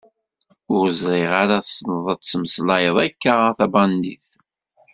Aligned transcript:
Ur 0.75 0.85
ẓriɣ 1.01 1.31
ara 1.43 1.65
tesneḍ 1.65 2.05
ad 2.13 2.21
temmeslayeḍ 2.21 2.97
akka 3.05 3.33
a 3.49 3.51
tabandit. 3.57 4.27